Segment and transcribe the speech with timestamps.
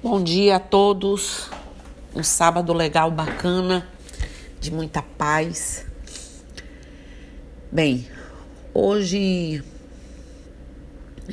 [0.00, 1.50] Bom dia a todos.
[2.14, 3.84] Um sábado legal, bacana,
[4.60, 5.84] de muita paz.
[7.72, 8.06] Bem,
[8.72, 9.60] hoje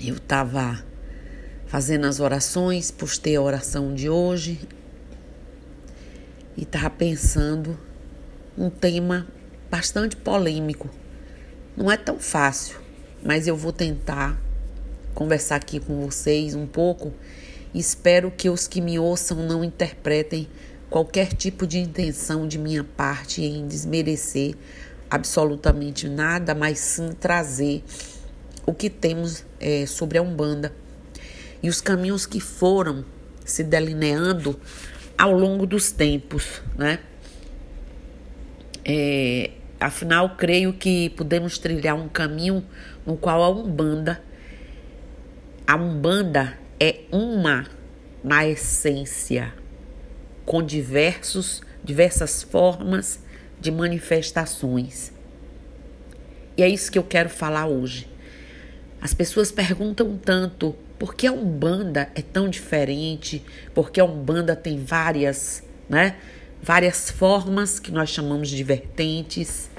[0.04, 0.83] eu estava
[1.67, 4.59] fazendo as orações, postei a oração de hoje
[6.57, 7.77] e estava pensando
[8.57, 9.27] um tema
[9.70, 10.89] bastante polêmico.
[11.77, 12.79] Não é tão fácil,
[13.23, 14.36] mas eu vou tentar
[15.13, 17.13] conversar aqui com vocês um pouco
[17.76, 20.48] Espero que os que me ouçam não interpretem
[20.90, 24.55] qualquer tipo de intenção de minha parte em desmerecer
[25.09, 27.84] absolutamente nada, mas sim trazer
[28.66, 30.73] o que temos é, sobre a Umbanda
[31.62, 33.04] e os caminhos que foram
[33.44, 34.57] se delineando
[35.18, 36.99] ao longo dos tempos, né?
[38.85, 39.52] É,
[39.82, 42.66] afinal, creio que podemos trilhar um caminho
[43.05, 44.23] no qual a Umbanda,
[45.68, 47.67] a Umbanda é uma
[48.23, 49.53] na essência,
[50.45, 53.20] com diversos, diversas formas
[53.59, 55.12] de manifestações.
[56.57, 58.07] E é isso que eu quero falar hoje.
[59.01, 64.84] As pessoas perguntam tanto por que a Umbanda é tão diferente, porque a Umbanda tem
[64.84, 66.16] várias, né?
[66.62, 69.69] Várias formas que nós chamamos de vertentes.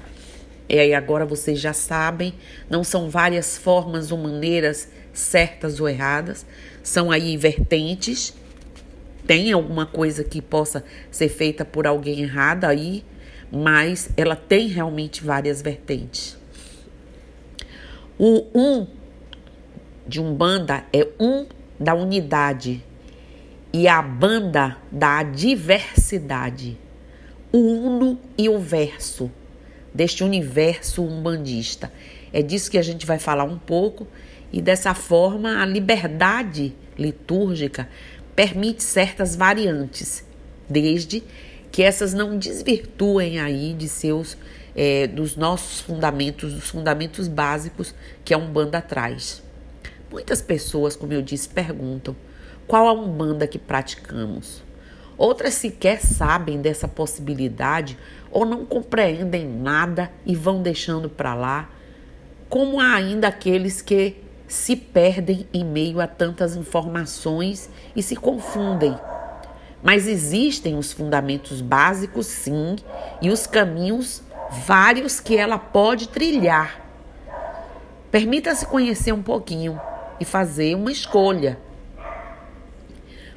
[0.69, 2.35] E aí agora vocês já sabem,
[2.69, 6.47] não são várias formas ou maneiras certas ou erradas,
[6.87, 8.33] são aí vertentes.
[9.27, 13.05] Tem alguma coisa que possa ser feita por alguém errada aí,
[13.51, 16.39] mas ela tem realmente várias vertentes.
[18.17, 18.87] O um
[20.07, 21.47] de um banda é um
[21.79, 22.85] da unidade
[23.73, 26.79] e a banda da diversidade.
[27.53, 29.29] O uno e o verso
[29.93, 31.93] deste universo umbandista.
[32.33, 34.07] É disso que a gente vai falar um pouco
[34.53, 37.89] e dessa forma a liberdade litúrgica
[38.35, 40.25] permite certas variantes,
[40.69, 41.23] desde
[41.71, 44.37] que essas não desvirtuem aí de seus
[44.75, 47.95] é, dos nossos fundamentos, dos fundamentos básicos
[48.25, 49.43] que a Umbanda traz.
[50.11, 52.15] Muitas pessoas, como eu disse, perguntam
[52.67, 54.63] qual a Umbanda que praticamos.
[55.17, 57.97] Outras sequer sabem dessa possibilidade
[58.31, 61.71] ou não compreendem nada e vão deixando para lá,
[62.49, 68.97] como há ainda aqueles que se perdem em meio a tantas informações e se confundem.
[69.83, 72.77] Mas existem os fundamentos básicos, sim,
[73.21, 74.23] e os caminhos
[74.65, 76.81] vários que ela pode trilhar.
[78.11, 79.81] Permita-se conhecer um pouquinho
[80.19, 81.59] e fazer uma escolha.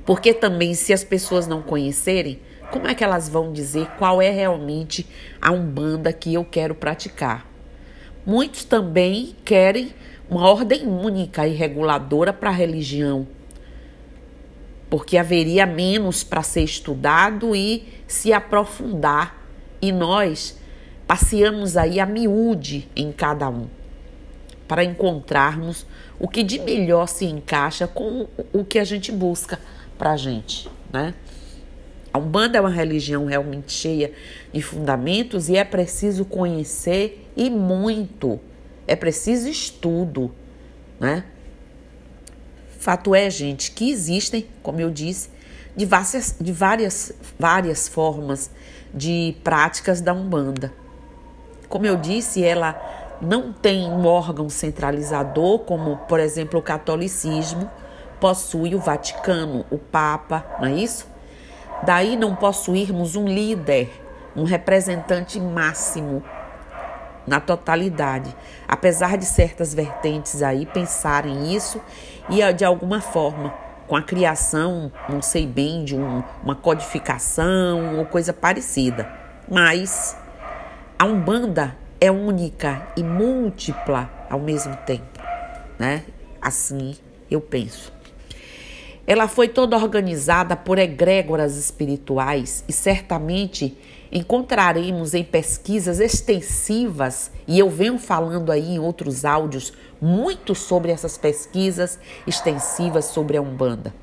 [0.06, 2.40] Porque também, se as pessoas não conhecerem,
[2.72, 5.08] como é que elas vão dizer qual é realmente
[5.42, 7.46] a umbanda que eu quero praticar?
[8.26, 9.94] Muitos também querem
[10.30, 13.28] uma ordem única e reguladora para a religião,
[14.90, 19.48] porque haveria menos para ser estudado e se aprofundar,
[19.82, 20.60] e nós
[21.08, 23.68] passeamos aí a miúde em cada um,
[24.68, 25.86] para encontrarmos
[26.20, 29.60] o que de melhor se encaixa com o que a gente busca
[29.98, 31.14] para a gente, né?
[32.12, 34.12] A Umbanda é uma religião realmente cheia
[34.52, 38.40] de fundamentos e é preciso conhecer e muito.
[38.90, 40.32] É preciso estudo,
[41.00, 41.24] né?
[42.80, 45.30] Fato é, gente, que existem, como eu disse,
[45.76, 48.50] de várias, de várias, várias formas
[48.92, 50.74] de práticas da Umbanda.
[51.68, 52.82] Como eu disse, ela
[53.22, 57.70] não tem um órgão centralizador, como, por exemplo, o catolicismo
[58.20, 61.08] possui o Vaticano, o Papa, não é isso?
[61.84, 63.92] Daí não possuirmos um líder,
[64.36, 66.24] um representante máximo
[67.30, 68.36] na totalidade,
[68.68, 71.80] apesar de certas vertentes aí pensarem isso
[72.28, 73.54] e de alguma forma
[73.88, 79.08] com a criação, não sei bem, de um, uma codificação ou coisa parecida.
[79.48, 80.18] Mas
[80.98, 85.20] a Umbanda é única e múltipla ao mesmo tempo,
[85.78, 86.04] né?
[86.42, 86.96] Assim
[87.30, 87.94] eu penso.
[89.06, 93.78] Ela foi toda organizada por egrégoras espirituais e certamente
[94.12, 101.18] encontraremos em pesquisas extensivas, e eu venho falando aí em outros áudios muito sobre essas
[101.18, 103.94] pesquisas extensivas sobre a Umbanda.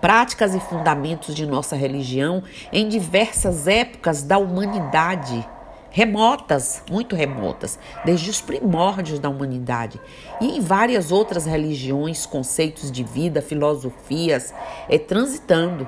[0.00, 5.46] Práticas e fundamentos de nossa religião em diversas épocas da humanidade
[5.94, 10.00] remotas, muito remotas, desde os primórdios da humanidade,
[10.40, 14.52] e em várias outras religiões, conceitos de vida, filosofias,
[14.88, 15.86] é, transitando.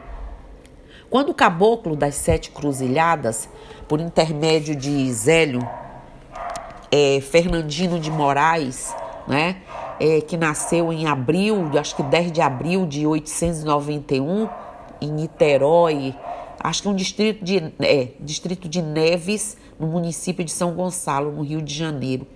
[1.08, 3.48] Quando o caboclo das sete cruzilhadas,
[3.86, 5.60] por intermédio de Zélio
[6.90, 8.94] é, Fernandino de Moraes,
[9.28, 9.56] né,
[10.00, 14.48] é, que nasceu em abril, acho que 10 de abril de 891,
[15.00, 16.14] em Niterói,
[16.58, 21.42] acho que um distrito de, é, distrito de Neves, no município de São Gonçalo, no
[21.42, 22.26] Rio de Janeiro.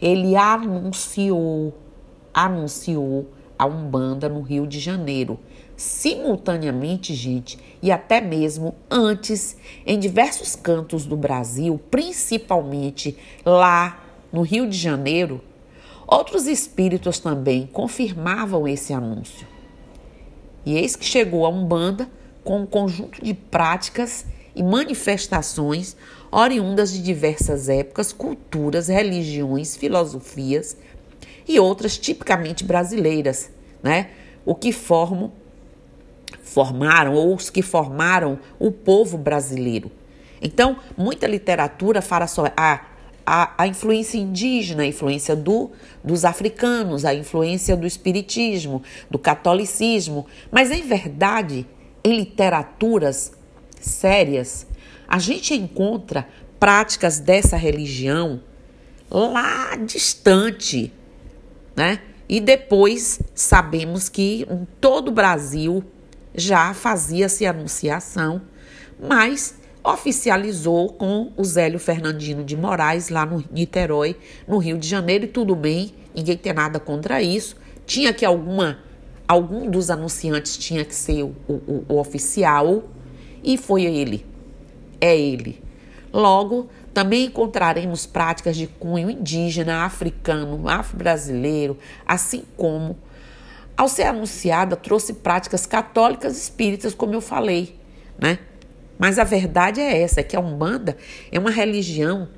[0.00, 1.72] Ele anunciou,
[2.34, 3.28] anunciou
[3.58, 5.38] a Umbanda no Rio de Janeiro.
[5.80, 9.56] Simultaneamente, gente, e até mesmo antes,
[9.86, 13.16] em diversos cantos do Brasil, principalmente
[13.46, 15.40] lá no Rio de Janeiro,
[16.06, 19.46] outros espíritos também confirmavam esse anúncio.
[20.66, 22.10] E eis que chegou a Umbanda
[22.44, 25.96] com um conjunto de práticas e manifestações
[26.30, 30.76] oriundas de diversas épocas, culturas, religiões, filosofias
[31.48, 33.50] e outras tipicamente brasileiras,
[33.82, 34.10] né?
[34.44, 35.39] O que formam
[36.50, 39.90] formaram ou os que formaram o povo brasileiro.
[40.42, 42.86] Então, muita literatura fala só a,
[43.24, 45.70] a, a influência indígena, a influência do,
[46.02, 51.66] dos africanos, a influência do espiritismo, do catolicismo, mas em verdade
[52.02, 53.32] em literaturas
[53.80, 54.66] sérias,
[55.06, 56.26] a gente encontra
[56.58, 58.40] práticas dessa religião
[59.08, 60.92] lá distante,
[61.76, 62.00] né?
[62.28, 65.84] E depois sabemos que em todo o Brasil
[66.34, 68.42] já fazia-se anunciação,
[69.00, 74.16] mas oficializou com o Zélio Fernandino de Moraes lá no Niterói,
[74.46, 77.56] no Rio de Janeiro, e tudo bem, ninguém tem nada contra isso.
[77.86, 78.78] Tinha que alguma
[79.26, 82.82] algum dos anunciantes tinha que ser o, o, o oficial
[83.44, 84.26] e foi ele.
[85.00, 85.62] É ele.
[86.12, 92.98] Logo, também encontraremos práticas de cunho indígena, africano, afro-brasileiro, assim como,
[93.76, 97.78] ao ser anunciada, trouxe práticas católicas espíritas, como eu falei,
[98.18, 98.38] né?
[98.98, 100.96] Mas a verdade é essa, é que a Umbanda
[101.32, 102.28] é uma religião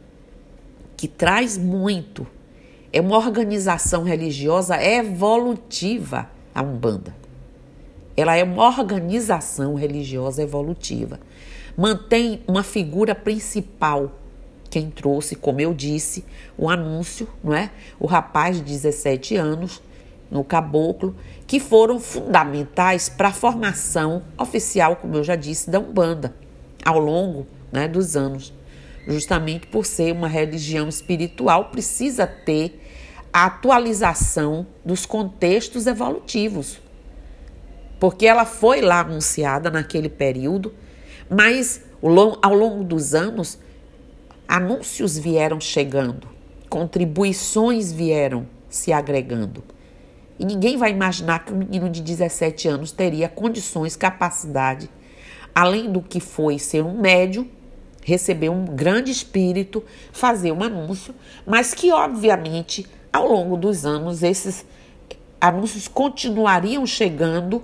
[0.96, 2.26] que traz muito,
[2.93, 7.14] é uma organização religiosa evolutiva a Umbanda.
[8.17, 11.19] Ela é uma organização religiosa evolutiva.
[11.76, 14.12] Mantém uma figura principal.
[14.69, 16.25] Quem trouxe, como eu disse,
[16.56, 17.70] o anúncio, não é?
[17.99, 19.82] O rapaz de 17 anos,
[20.32, 21.14] no caboclo,
[21.46, 26.34] que foram fundamentais para a formação oficial, como eu já disse, da Umbanda,
[26.82, 28.50] ao longo né, dos anos.
[29.06, 32.81] Justamente por ser uma religião espiritual, precisa ter
[33.31, 36.81] a atualização dos contextos evolutivos.
[38.00, 40.73] Porque ela foi lá anunciada naquele período,
[41.29, 41.82] mas
[42.40, 43.58] ao longo dos anos,
[44.49, 46.26] anúncios vieram chegando,
[46.70, 49.62] contribuições vieram se agregando.
[50.42, 54.90] E ninguém vai imaginar que um menino de 17 anos teria condições, capacidade,
[55.54, 57.46] além do que foi ser um médium,
[58.02, 61.14] receber um grande espírito, fazer um anúncio,
[61.46, 64.66] mas que obviamente ao longo dos anos, esses
[65.40, 67.62] anúncios continuariam chegando,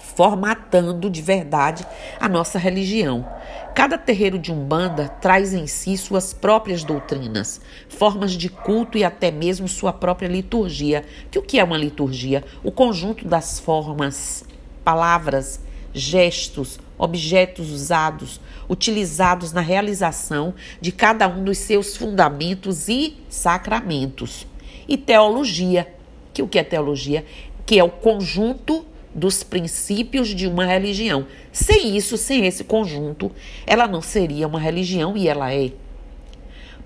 [0.00, 1.86] formatando de verdade
[2.18, 3.28] a nossa religião.
[3.76, 9.30] Cada terreiro de Umbanda traz em si suas próprias doutrinas, formas de culto e até
[9.30, 11.04] mesmo sua própria liturgia.
[11.30, 12.42] Que o que é uma liturgia?
[12.64, 14.46] O conjunto das formas,
[14.82, 15.60] palavras,
[15.92, 24.46] gestos, objetos usados, utilizados na realização de cada um dos seus fundamentos e sacramentos.
[24.88, 25.86] E teologia,
[26.32, 27.26] que o que é teologia?
[27.66, 28.86] Que é o conjunto
[29.16, 31.26] dos princípios de uma religião.
[31.50, 33.32] Sem isso, sem esse conjunto,
[33.66, 35.72] ela não seria uma religião e ela é.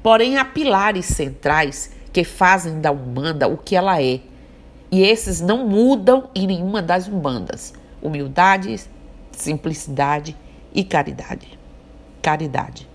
[0.00, 4.20] Porém, há pilares centrais que fazem da Umbanda o que ela é.
[4.92, 7.74] E esses não mudam em nenhuma das Umbandas.
[8.00, 8.80] Humildade,
[9.32, 10.36] simplicidade
[10.72, 11.58] e caridade.
[12.22, 12.88] Caridade.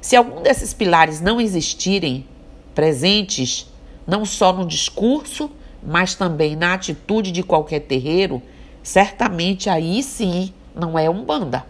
[0.00, 2.26] Se algum desses pilares não existirem
[2.74, 3.70] presentes,
[4.06, 5.50] não só no discurso,
[5.82, 8.42] mas também na atitude de qualquer terreiro,
[8.82, 11.64] certamente aí sim não é umbanda.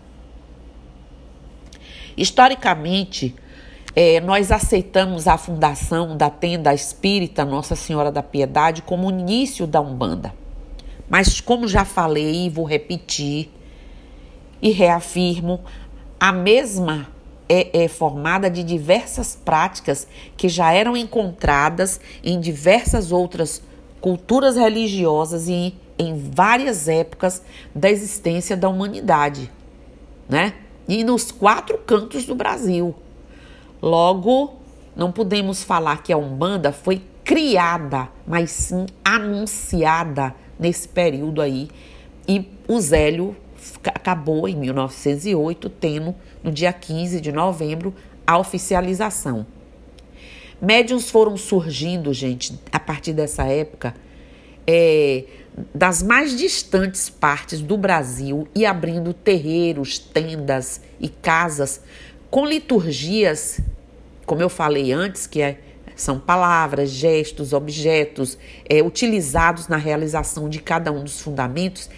[2.17, 3.35] Historicamente,
[3.95, 9.81] é, nós aceitamos a fundação da tenda espírita Nossa Senhora da Piedade como início da
[9.81, 10.35] Umbanda.
[11.09, 13.51] Mas, como já falei e vou repetir,
[14.63, 15.61] e reafirmo,
[16.19, 17.09] a mesma
[17.49, 23.61] é, é, formada de diversas práticas que já eram encontradas em diversas outras
[24.01, 27.43] culturas religiosas e em várias épocas
[27.75, 29.51] da existência da humanidade,
[30.29, 30.55] né?
[30.89, 32.95] E nos quatro cantos do Brasil.
[33.81, 34.55] Logo,
[34.95, 41.69] não podemos falar que a Umbanda foi criada, mas sim anunciada nesse período aí.
[42.27, 43.37] E o Zélio
[43.85, 47.95] acabou em 1908, tendo no dia 15 de novembro
[48.27, 49.47] a oficialização.
[50.61, 53.95] Médiuns foram surgindo, gente, a partir dessa época,
[54.67, 55.25] é,
[55.75, 61.81] das mais distantes partes do Brasil e abrindo terreiros, tendas e casas
[62.31, 63.61] com liturgias,
[64.25, 65.59] como eu falei antes, que é,
[65.95, 68.39] são palavras, gestos, objetos
[68.69, 71.91] é, utilizados na realização de cada um dos fundamentos,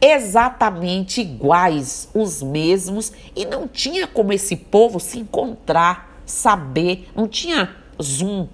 [0.00, 7.76] exatamente iguais, os mesmos, e não tinha como esse povo se encontrar, saber, não tinha
[8.02, 8.48] Zoom,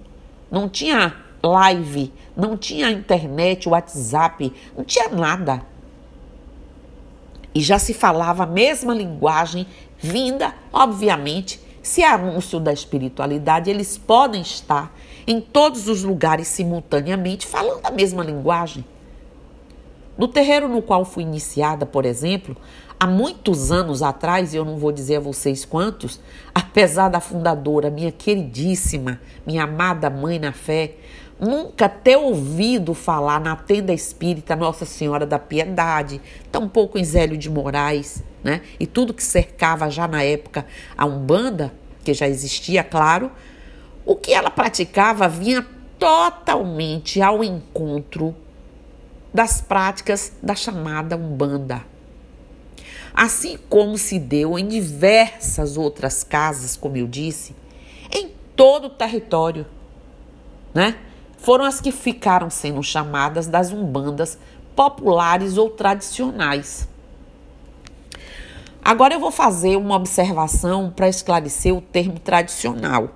[0.51, 5.63] não tinha live, não tinha internet, WhatsApp, não tinha nada.
[7.55, 9.67] E já se falava a mesma linguagem,
[9.99, 14.95] vinda, obviamente, se é anúncio da espiritualidade, eles podem estar
[15.27, 18.85] em todos os lugares simultaneamente falando a mesma linguagem.
[20.17, 22.57] No terreiro no qual fui iniciada, por exemplo,
[22.99, 26.21] há muitos anos atrás, eu não vou dizer a vocês quantos,
[26.55, 30.95] apesar da fundadora, minha queridíssima, minha amada mãe na fé,
[31.41, 37.49] nunca ter ouvido falar na tenda espírita Nossa Senhora da Piedade, tampouco em Zélio de
[37.49, 38.63] Moraes, né?
[38.79, 40.67] E tudo que cercava já na época
[40.97, 41.73] a Umbanda,
[42.05, 43.31] que já existia, claro,
[44.05, 45.65] o que ela praticava vinha
[45.99, 48.35] totalmente ao encontro
[49.33, 51.85] das práticas da chamada Umbanda.
[53.13, 57.55] Assim como se deu em diversas outras casas, como eu disse,
[58.11, 59.67] em todo o território,
[60.73, 60.97] né?
[61.39, 64.39] Foram as que ficaram sendo chamadas das umbandas
[64.77, 66.87] populares ou tradicionais.
[68.85, 73.11] Agora eu vou fazer uma observação para esclarecer o termo tradicional.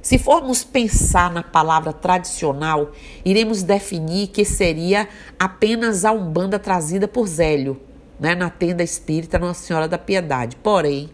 [0.00, 2.92] Se formos pensar na palavra tradicional,
[3.24, 5.08] iremos definir que seria
[5.38, 7.80] apenas a umbanda trazida por Zélio,
[8.18, 10.56] né, na tenda espírita Nossa Senhora da Piedade.
[10.56, 11.10] Porém,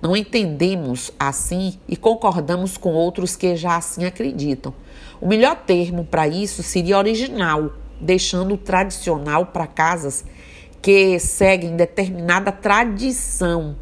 [0.00, 4.72] não entendemos assim e concordamos com outros que já assim acreditam.
[5.20, 10.24] O melhor termo para isso seria original, deixando o tradicional para casas
[10.80, 13.76] que seguem determinada tradição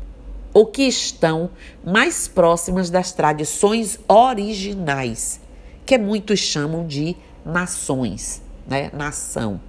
[0.54, 1.50] ou que estão
[1.84, 5.38] mais próximas das tradições originais,
[5.84, 8.90] que muitos chamam de nações, né?
[8.94, 9.60] Nação.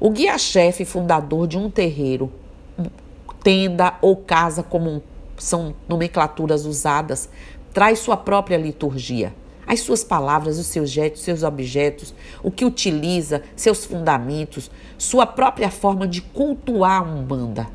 [0.00, 2.32] O guia-chefe fundador de um terreiro,
[3.44, 5.02] tenda ou casa, como
[5.38, 7.28] são nomenclaturas usadas,
[7.72, 9.32] traz sua própria liturgia
[9.66, 15.70] as suas palavras, os seus gestos, seus objetos, o que utiliza, seus fundamentos, sua própria
[15.70, 17.66] forma de cultuar a Umbanda.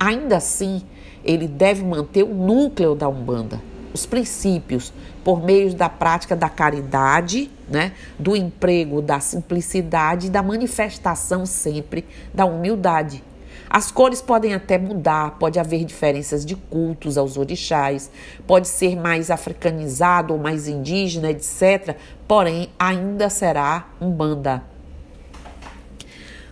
[0.00, 0.82] Ainda assim,
[1.24, 3.60] ele deve manter o núcleo da Umbanda,
[3.94, 10.42] os princípios, por meio da prática da caridade, né, do emprego da simplicidade e da
[10.42, 13.22] manifestação sempre da humildade.
[13.70, 18.10] As cores podem até mudar, pode haver diferenças de cultos aos orixás,
[18.46, 21.96] pode ser mais africanizado ou mais indígena, etc.
[22.26, 24.62] Porém, ainda será um banda.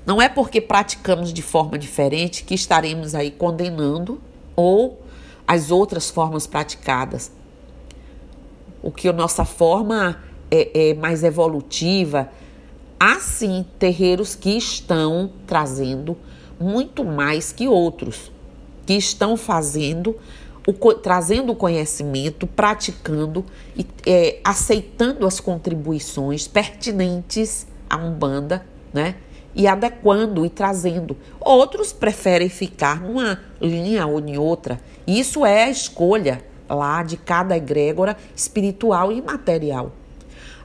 [0.05, 4.21] Não é porque praticamos de forma diferente que estaremos aí condenando
[4.55, 5.03] ou
[5.47, 7.33] as outras formas praticadas.
[8.83, 12.31] O que a nossa forma é, é mais evolutiva,
[13.01, 16.17] há sim terreiros que estão trazendo
[16.59, 18.31] muito mais que outros
[18.87, 20.17] que estão fazendo,
[20.67, 23.45] o, trazendo o conhecimento, praticando
[23.77, 29.17] e é, aceitando as contribuições pertinentes à Umbanda, né?
[29.55, 31.17] E adequando e trazendo.
[31.41, 34.79] Outros preferem ficar numa linha ou em outra.
[35.07, 39.93] Isso é a escolha lá de cada egrégora espiritual e material.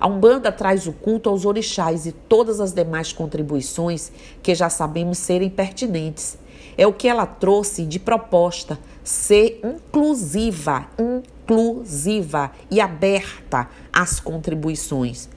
[0.01, 5.19] A Umbanda traz o culto aos orixás e todas as demais contribuições que já sabemos
[5.19, 6.39] serem pertinentes.
[6.75, 15.29] É o que ela trouxe de proposta, ser inclusiva, inclusiva e aberta às contribuições.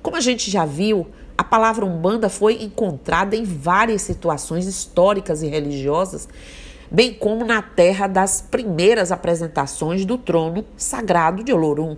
[0.00, 5.48] Como a gente já viu, a palavra Umbanda foi encontrada em várias situações históricas e
[5.48, 6.28] religiosas,
[6.88, 11.96] bem como na terra das primeiras apresentações do trono sagrado de Olorum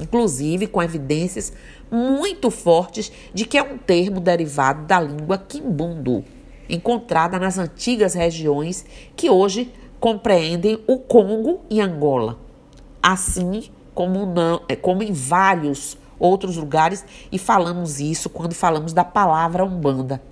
[0.00, 1.52] inclusive com evidências
[1.90, 6.24] muito fortes de que é um termo derivado da língua quimbundo,
[6.68, 8.84] encontrada nas antigas regiões
[9.16, 12.38] que hoje compreendem o Congo e Angola,
[13.02, 13.64] assim
[13.94, 19.64] como, não, é, como em vários outros lugares, e falamos isso quando falamos da palavra
[19.64, 20.22] Umbanda.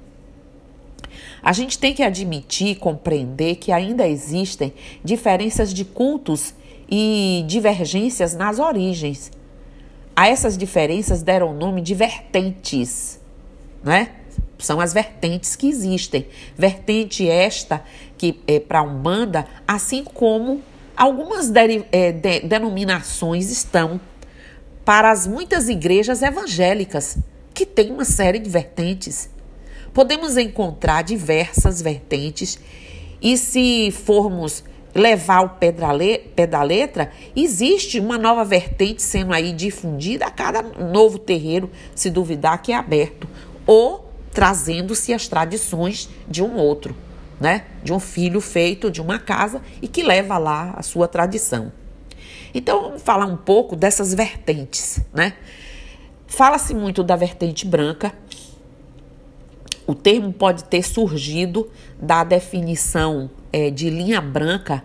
[1.42, 4.72] A gente tem que admitir e compreender que ainda existem
[5.04, 6.54] diferenças de cultos
[6.90, 9.30] e divergências nas origens,
[10.18, 13.20] a essas diferenças deram o nome de vertentes,
[13.84, 14.16] né?
[14.58, 16.26] São as vertentes que existem.
[16.56, 17.84] Vertente esta
[18.16, 20.60] que é para a Umbanda, assim como
[20.96, 24.00] algumas de, é, de, denominações estão
[24.84, 27.18] para as muitas igrejas evangélicas,
[27.54, 29.30] que têm uma série de vertentes.
[29.94, 32.58] Podemos encontrar diversas vertentes
[33.22, 34.64] e se formos
[34.94, 35.72] levar o pé
[36.46, 42.62] da letra, existe uma nova vertente sendo aí difundida a cada novo terreiro, se duvidar,
[42.62, 43.28] que é aberto,
[43.66, 46.96] ou trazendo-se as tradições de um outro,
[47.40, 47.64] né?
[47.82, 51.72] De um filho feito de uma casa e que leva lá a sua tradição.
[52.54, 55.34] Então, vamos falar um pouco dessas vertentes, né?
[56.26, 58.12] Fala-se muito da vertente branca.
[59.88, 61.66] O termo pode ter surgido
[61.98, 64.84] da definição é, de linha branca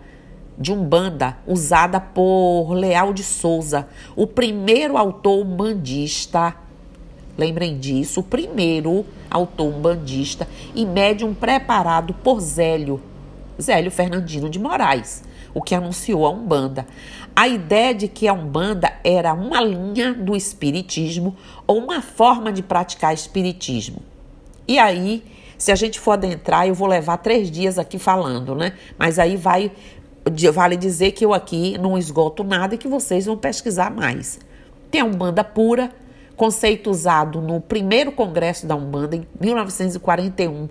[0.56, 6.56] de Umbanda usada por Leal de Souza, o primeiro autor umbandista.
[7.36, 12.98] Lembrem disso, o primeiro autor umbandista e médium preparado por Zélio,
[13.60, 16.86] Zélio Fernandino de Moraes, o que anunciou a Umbanda.
[17.36, 22.62] A ideia de que a Umbanda era uma linha do espiritismo ou uma forma de
[22.62, 24.13] praticar espiritismo.
[24.66, 25.22] E aí
[25.64, 28.74] se a gente for adentrar, eu vou levar três dias aqui falando, né?
[28.98, 29.72] Mas aí vai
[30.52, 34.38] vale dizer que eu aqui não esgoto nada e que vocês vão pesquisar mais.
[34.90, 35.90] Tem a Umbanda pura,
[36.36, 40.68] conceito usado no primeiro congresso da Umbanda em 1941,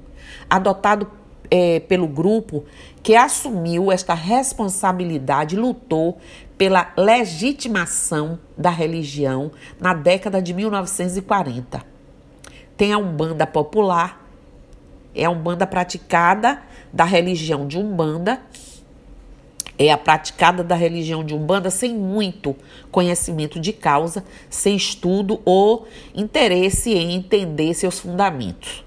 [0.49, 1.09] adotado
[1.51, 2.63] é, pelo grupo
[3.01, 6.17] que assumiu esta responsabilidade lutou
[6.57, 11.92] pela legitimação da religião na década de 1940.
[12.75, 14.25] Tem a Umbanda popular,
[15.13, 16.61] é a Umbanda praticada
[16.91, 18.41] da religião de Umbanda,
[19.77, 22.55] é a praticada da religião de Umbanda sem muito
[22.91, 28.83] conhecimento de causa, sem estudo ou interesse em entender seus fundamentos.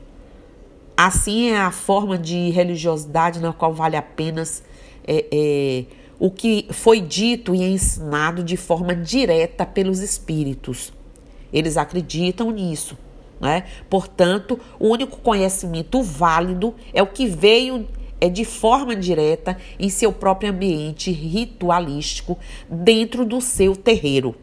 [0.96, 4.62] Assim é a forma de religiosidade na qual vale apenas
[5.06, 5.84] é, é,
[6.18, 10.92] o que foi dito e ensinado de forma direta pelos espíritos.
[11.52, 12.96] Eles acreditam nisso.
[13.40, 13.64] Né?
[13.90, 17.86] Portanto, o único conhecimento válido é o que veio
[18.20, 24.34] é de forma direta em seu próprio ambiente ritualístico dentro do seu terreiro.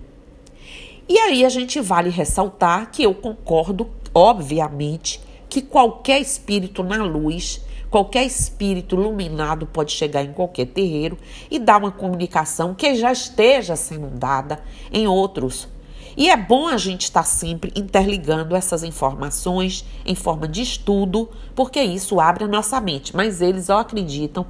[1.10, 7.62] E aí a gente vale ressaltar que eu concordo, obviamente, que qualquer espírito na luz,
[7.90, 11.18] qualquer espírito iluminado pode chegar em qualquer terreiro
[11.52, 15.68] e dar uma comunicação que já esteja sendo dada em outros
[16.16, 21.82] e é bom a gente estar sempre interligando essas informações em forma de estudo, porque
[21.82, 24.46] isso abre a nossa mente, mas eles ó, acreditam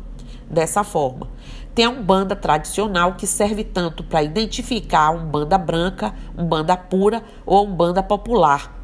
[0.49, 1.29] dessa forma.
[1.73, 7.23] Tem a Umbanda tradicional que serve tanto para identificar um banda branca, um banda pura
[7.45, 8.79] ou um banda popular.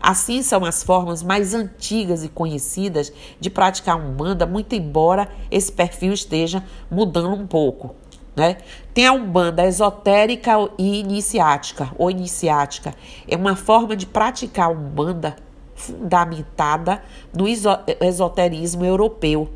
[0.00, 6.12] Assim são as formas mais antigas e conhecidas de praticar Umbanda, muito embora esse perfil
[6.12, 7.94] esteja mudando um pouco.
[8.36, 8.58] Né?
[8.92, 12.94] Tem a Umbanda esotérica e iniciática, ou iniciática.
[13.26, 15.36] É uma forma de praticar Umbanda
[15.74, 17.02] fundamentada
[17.34, 19.48] no esoterismo europeu.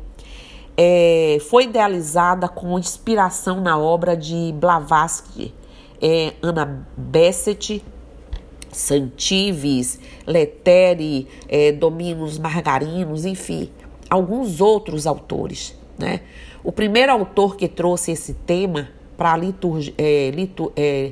[0.75, 5.53] É, foi idealizada com inspiração na obra de Blavatsky,
[6.01, 7.83] é, Ana Bassett,
[8.71, 13.69] Santives, Leteri, é, Domingos Margarinos, enfim,
[14.09, 15.75] alguns outros autores.
[15.99, 16.21] Né?
[16.63, 19.35] O primeiro autor que trouxe esse tema para
[19.97, 20.31] é,
[20.75, 21.11] é,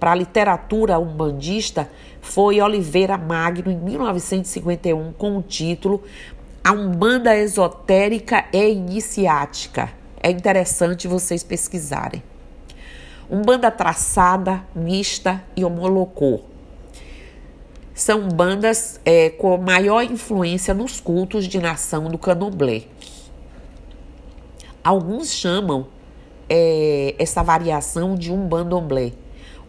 [0.00, 6.02] a literatura umbandista foi Oliveira Magno, em 1951, com o título
[6.62, 9.90] A Umbanda Esotérica e Iniciática.
[10.22, 12.22] É interessante vocês pesquisarem.
[13.30, 16.40] Umbanda traçada, mista e homolocô.
[17.94, 22.84] São bandas é, com maior influência nos cultos de nação do candomblé.
[24.82, 25.86] Alguns chamam
[26.48, 29.12] é, essa variação de um bandomblé.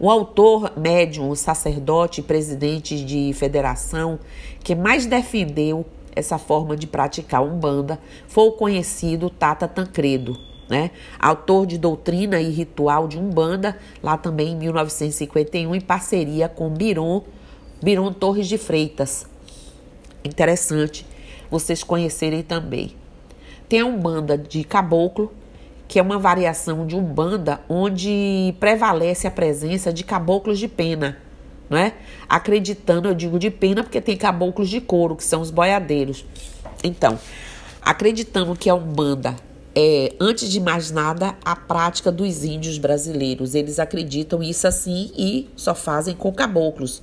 [0.00, 4.18] O autor médium, sacerdote presidente de federação
[4.64, 5.84] que mais defendeu
[6.16, 10.36] essa forma de praticar umbanda foi o conhecido Tata Tancredo,
[10.68, 10.90] né?
[11.18, 17.22] autor de doutrina e ritual de umbanda, lá também em 1951, em parceria com Biron,
[17.82, 19.26] Biron Torres de Freitas.
[20.24, 21.06] Interessante
[21.50, 23.01] vocês conhecerem também.
[23.72, 25.32] Tem a Umbanda de Caboclo,
[25.88, 31.16] que é uma variação de Umbanda onde prevalece a presença de caboclos de pena,
[31.70, 31.94] não é?
[32.28, 36.22] Acreditando, eu digo de pena porque tem caboclos de couro, que são os boiadeiros.
[36.84, 37.18] Então,
[37.80, 39.36] acreditando que a Umbanda
[39.74, 43.54] é, antes de mais nada, a prática dos índios brasileiros.
[43.54, 47.02] Eles acreditam isso assim e só fazem com caboclos.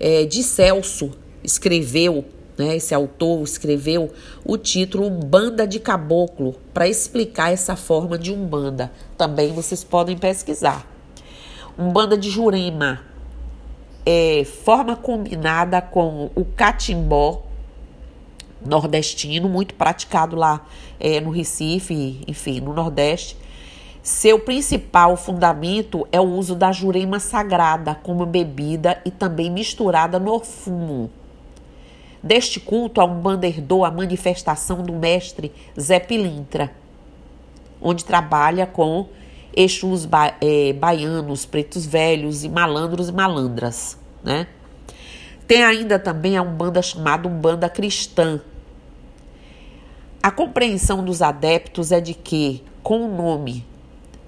[0.00, 1.12] É, de Celso
[1.44, 2.24] escreveu
[2.56, 4.12] né, esse autor escreveu
[4.44, 8.92] o título Umbanda de Caboclo para explicar essa forma de Umbanda.
[9.16, 10.86] Também vocês podem pesquisar.
[11.78, 13.00] Umbanda de Jurema
[14.06, 17.42] é, forma combinada com o catimbó
[18.64, 20.66] nordestino, muito praticado lá
[20.98, 23.36] é, no Recife, enfim, no Nordeste.
[24.02, 30.40] Seu principal fundamento é o uso da jurema sagrada como bebida e também misturada no
[30.40, 31.10] fumo.
[32.24, 36.72] Deste culto, a Umbanda herdou a manifestação do mestre Zé Pilintra,
[37.82, 39.08] onde trabalha com
[39.54, 44.46] Exus ba é, baianos, pretos velhos e malandros e malandras, né?
[45.46, 48.40] Tem ainda também a Umbanda chamada Umbanda Cristã.
[50.22, 53.66] A compreensão dos adeptos é de que, com o nome,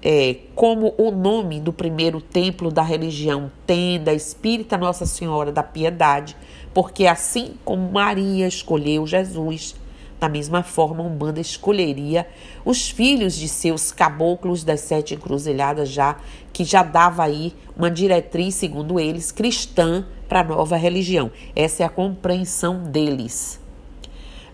[0.03, 6.35] é, como o nome do primeiro templo da religião tenda espírita Nossa Senhora da Piedade,
[6.73, 9.75] porque assim como Maria escolheu Jesus,
[10.19, 12.27] da mesma forma, Umbanda escolheria
[12.65, 16.17] os filhos de seus caboclos das sete encruzilhadas, já
[16.51, 21.31] que já dava aí uma diretriz, segundo eles, cristã para a nova religião.
[21.55, 23.59] Essa é a compreensão deles.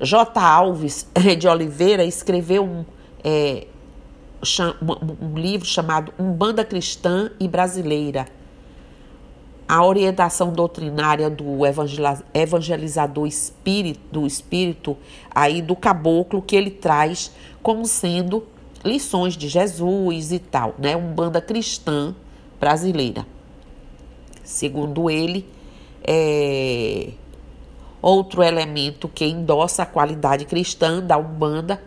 [0.01, 0.38] J.
[0.38, 1.08] Alves
[1.39, 2.86] de Oliveira escreveu um,
[3.23, 3.67] é,
[5.23, 8.27] um livro chamado Umbanda Cristã e Brasileira
[9.67, 11.65] a orientação doutrinária do
[12.34, 14.97] evangelizador espírito, do espírito
[15.34, 18.45] aí do caboclo que ele traz como sendo
[18.84, 20.95] lições de Jesus e tal, né?
[20.95, 22.13] Umbanda cristã
[22.60, 23.25] brasileira.
[24.43, 25.47] Segundo ele,
[26.03, 27.12] é...
[28.01, 31.82] outro elemento que endossa a qualidade cristã da Umbanda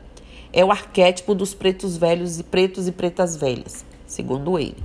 [0.57, 4.83] é o arquétipo dos pretos velhos e pretos e pretas velhas, segundo ele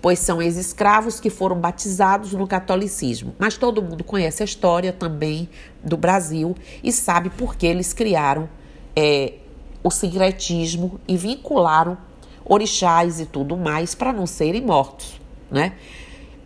[0.00, 3.34] pois são ex-escravos que foram batizados no catolicismo.
[3.36, 5.48] Mas todo mundo conhece a história também
[5.82, 6.54] do Brasil
[6.84, 8.48] e sabe por que eles criaram
[8.94, 9.34] é,
[9.82, 11.98] o sincretismo e vincularam
[12.44, 15.74] orixás e tudo mais para não serem mortos, né?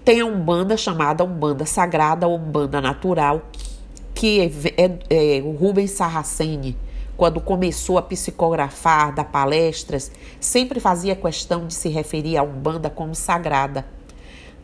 [0.05, 3.43] Tem a Umbanda chamada Umbanda Sagrada ou Umbanda Natural,
[4.15, 6.77] que é, é, é o Rubens Sarraceni
[7.17, 13.15] quando começou a psicografar, dar palestras, sempre fazia questão de se referir à Umbanda como
[13.15, 13.87] sagrada.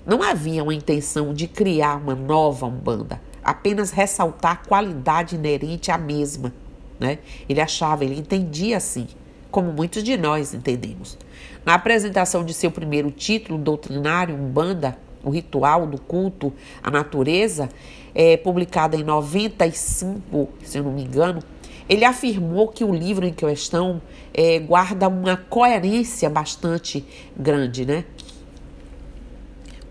[0.06, 5.98] Não havia uma intenção de criar uma nova Umbanda, apenas ressaltar a qualidade inerente à
[5.98, 6.52] mesma.
[6.98, 7.18] Né?
[7.48, 9.06] Ele achava, ele entendia assim,
[9.50, 11.18] como muitos de nós entendemos.
[11.64, 17.68] Na apresentação de seu primeiro título doutrinário, Umbanda, o ritual do culto à natureza,
[18.14, 21.42] é, publicada em 95, se eu não me engano,
[21.88, 24.02] ele afirmou que o livro em questão
[24.34, 27.04] é, guarda uma coerência bastante
[27.36, 28.04] grande, né?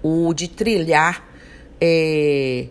[0.04, 1.28] O de trilhar
[1.82, 2.68] é,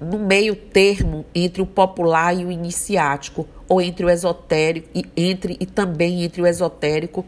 [0.00, 5.56] no meio termo entre o popular e o iniciático, ou entre o esotérico e entre
[5.60, 7.24] e também entre o esotérico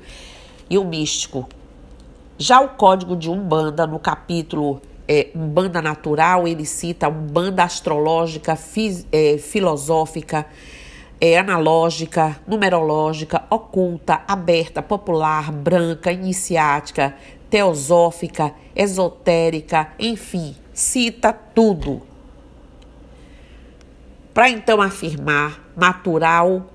[0.69, 1.49] e o místico.
[2.37, 8.59] Já o código de Umbanda, no capítulo é, Umbanda Natural, ele cita Umbanda astrológica,
[9.13, 10.47] é, filosófica,
[11.21, 17.15] é analógica, numerológica, oculta, aberta, popular, branca, iniciática,
[17.49, 22.03] teosófica, esotérica, enfim, cita tudo.
[24.33, 26.67] Para então afirmar, natural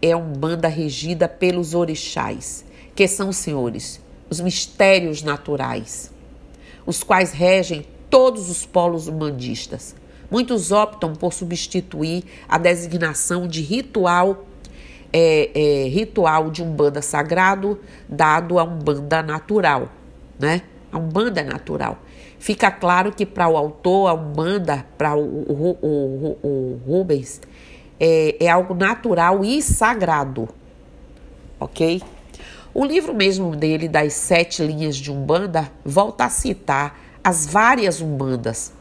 [0.00, 4.00] é uma banda regida pelos orixás, que são senhores,
[4.30, 6.12] os mistérios naturais,
[6.86, 9.94] os quais regem todos os polos humanistas.
[10.30, 14.46] Muitos optam por substituir a designação de ritual
[15.12, 19.88] é, é, ritual de umbanda sagrado dado a umbanda natural,
[20.38, 20.62] né?
[20.92, 21.98] A umbanda natural.
[22.38, 27.40] Fica claro que para o autor, a umbanda, para o, o, o, o, Rubens,
[27.98, 30.48] é, é algo natural e sagrado,
[31.58, 32.02] ok?
[32.72, 38.72] O livro mesmo dele, das sete linhas de umbanda, volta a citar as várias umbandas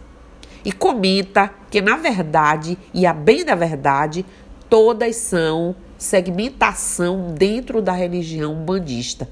[0.63, 4.25] e comenta que, na verdade, e a bem da verdade,
[4.69, 9.29] todas são segmentação dentro da religião bandista.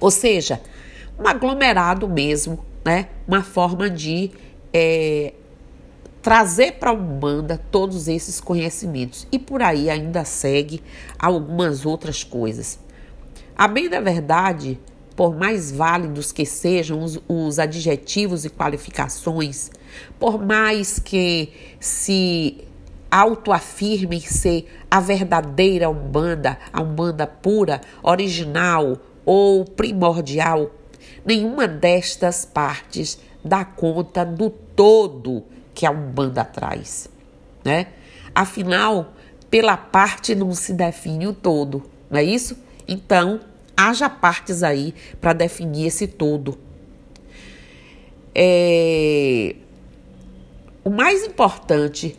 [0.00, 0.60] Ou seja,
[1.18, 3.08] um aglomerado mesmo, né?
[3.26, 4.30] uma forma de
[4.72, 5.32] é,
[6.20, 9.26] trazer para a Umbanda todos esses conhecimentos.
[9.30, 10.82] E por aí ainda segue
[11.18, 12.78] algumas outras coisas.
[13.56, 14.80] A bem da verdade,
[15.16, 19.70] por mais válidos que sejam os, os, adjetivos e qualificações,
[20.18, 22.64] por mais que se
[23.10, 30.70] autoafirmem ser a verdadeira Umbanda, a Umbanda pura, original ou primordial,
[31.24, 37.08] nenhuma destas partes dá conta do todo que a Umbanda traz,
[37.64, 37.88] né?
[38.34, 39.12] Afinal,
[39.48, 42.58] pela parte não se define o todo, não é isso?
[42.88, 43.40] Então,
[43.76, 46.58] haja partes aí para definir esse todo.
[48.34, 49.54] é,
[50.84, 52.16] o mais importante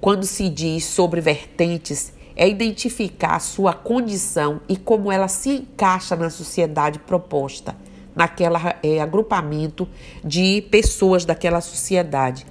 [0.00, 6.14] quando se diz sobre vertentes é identificar a sua condição e como ela se encaixa
[6.14, 7.74] na sociedade proposta,
[8.14, 9.88] naquele é, agrupamento
[10.22, 12.46] de pessoas daquela sociedade.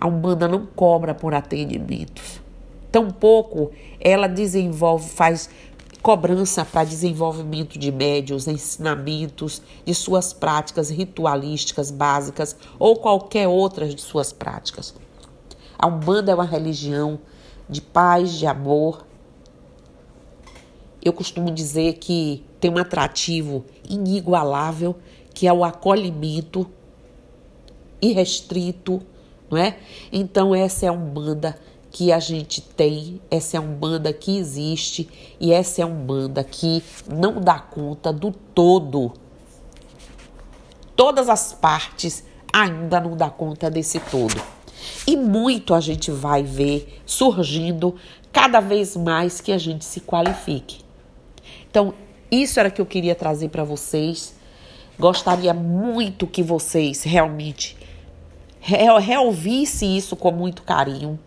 [0.00, 2.42] A Umbanda não cobra por atendimentos.
[2.90, 5.48] Tampouco ela desenvolve, faz
[6.02, 14.00] cobrança para desenvolvimento de médios, ensinamentos de suas práticas ritualísticas básicas ou qualquer outra de
[14.00, 14.94] suas práticas.
[15.78, 17.20] A Umbanda é uma religião
[17.68, 19.06] de paz, de amor.
[21.02, 24.96] Eu costumo dizer que tem um atrativo inigualável,
[25.32, 26.68] que é o acolhimento
[28.00, 29.00] irrestrito,
[29.48, 29.78] não é?
[30.12, 31.56] Então essa é a Umbanda
[31.92, 36.42] que a gente tem, essa é a Umbanda que existe e essa é a Umbanda
[36.42, 39.12] que não dá conta do todo.
[40.96, 44.40] Todas as partes ainda não dá conta desse todo.
[45.06, 47.94] E muito a gente vai ver surgindo
[48.32, 50.80] cada vez mais que a gente se qualifique.
[51.70, 51.92] Então,
[52.30, 54.34] isso era que eu queria trazer para vocês.
[54.98, 57.76] Gostaria muito que vocês realmente
[58.60, 61.18] reouvissem isso com muito carinho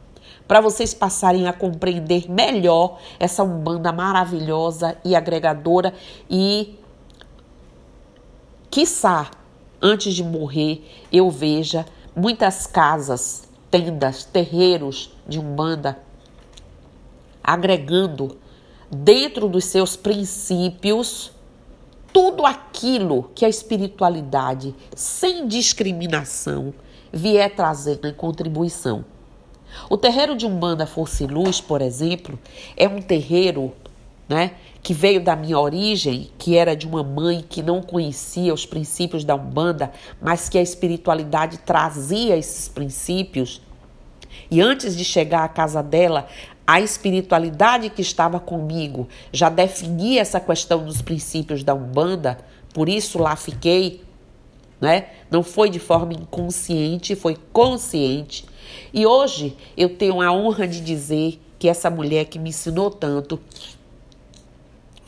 [0.47, 5.93] para vocês passarem a compreender melhor essa Umbanda maravilhosa e agregadora
[6.29, 6.77] e
[8.69, 9.31] quiçá
[9.81, 15.99] antes de morrer eu veja muitas casas, tendas, terreiros de Umbanda
[17.43, 18.37] agregando
[18.89, 21.31] dentro dos seus princípios
[22.11, 26.73] tudo aquilo que a espiritualidade, sem discriminação,
[27.11, 29.03] vier trazendo em contribuição.
[29.89, 32.39] O terreiro de Umbanda Força e Luz, por exemplo,
[32.75, 33.73] é um terreiro
[34.27, 38.65] né, que veio da minha origem, que era de uma mãe que não conhecia os
[38.65, 43.61] princípios da Umbanda, mas que a espiritualidade trazia esses princípios.
[44.49, 46.27] E antes de chegar à casa dela,
[46.67, 52.39] a espiritualidade que estava comigo já definia essa questão dos princípios da Umbanda,
[52.73, 54.03] por isso lá fiquei,
[54.85, 55.07] né?
[55.31, 58.45] Não foi de forma inconsciente, foi consciente.
[58.93, 63.39] E hoje eu tenho a honra de dizer que essa mulher que me ensinou tanto,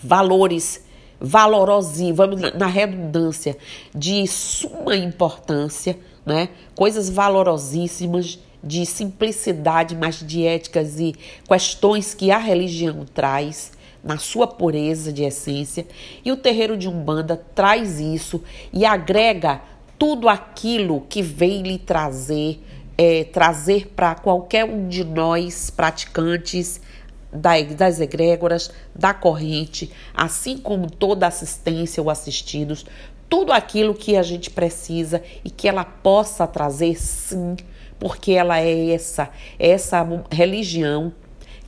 [0.01, 0.83] valores
[1.19, 3.55] valorosinhos, vamos na redundância,
[3.93, 6.49] de suma importância, né?
[6.75, 11.13] Coisas valorosíssimas de simplicidade, mas de éticas e
[11.47, 15.85] questões que a religião traz na sua pureza de essência.
[16.23, 19.61] E o terreiro de Umbanda traz isso e agrega
[19.97, 22.61] tudo aquilo que vem lhe trazer
[22.97, 26.81] é, trazer para qualquer um de nós praticantes
[27.31, 32.85] das egrégoras, da corrente, assim como toda assistência ou assistidos,
[33.29, 37.55] tudo aquilo que a gente precisa e que ela possa trazer sim,
[37.99, 39.29] porque ela é essa,
[39.59, 41.13] essa religião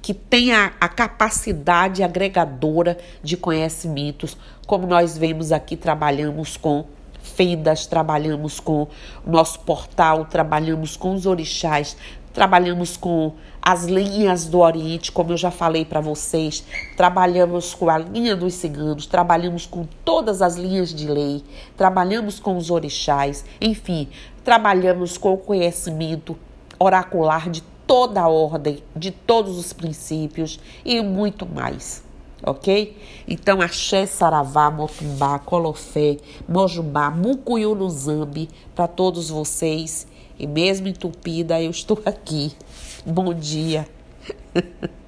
[0.10, 6.86] que tem a, capacidade agregadora de conhecimentos, como nós vemos aqui, trabalhamos com
[7.22, 8.88] fendas, trabalhamos com
[9.24, 11.95] nosso portal, trabalhamos com os orixás,
[12.34, 16.63] trabalhamos com as linhas do Oriente, como eu já falei para vocês,
[16.98, 21.43] trabalhamos com a linha dos ciganos, trabalhamos com todas as linhas de lei,
[21.78, 24.08] trabalhamos com os orixás, enfim,
[24.43, 26.36] trabalhamos com o conhecimento
[26.80, 32.08] oracular de toda a ordem, de todos os princípios e muito mais
[32.43, 32.95] ok?
[33.28, 40.08] Então, axé, saravá, motumbá, colofé, mojubá, mucuyuluzambi, para todos vocês.
[40.38, 42.54] E mesmo entupida, eu estou aqui.
[43.06, 43.86] Bom dia.